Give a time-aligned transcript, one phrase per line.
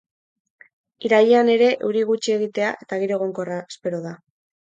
[1.09, 4.17] Irailean ere euri gutxi egitea eta giro egonkorra espero da.